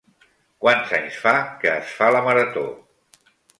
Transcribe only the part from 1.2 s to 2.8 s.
fa que es fa la Marató?